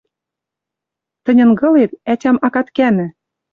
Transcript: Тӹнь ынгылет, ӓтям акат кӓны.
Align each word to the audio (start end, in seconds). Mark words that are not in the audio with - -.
Тӹнь 1.23 1.41
ынгылет, 1.45 1.91
ӓтям 2.11 2.37
акат 2.47 2.67
кӓны. 2.77 3.05